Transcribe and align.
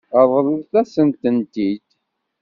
Ṛḍel-asent-tent-id. 0.25 1.85